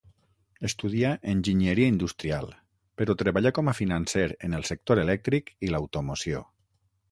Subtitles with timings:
[0.69, 2.49] Estudià enginyeria industrial
[3.01, 6.45] però treballà com a financer en el sector elèctric i l'automoció.